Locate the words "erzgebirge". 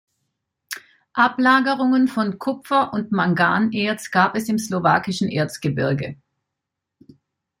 5.29-6.17